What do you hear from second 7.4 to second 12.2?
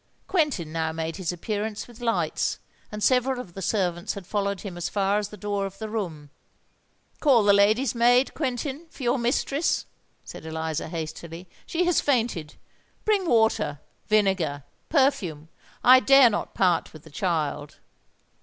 the lady's maid, Quentin, for your mistress," said Eliza, hastily: "she has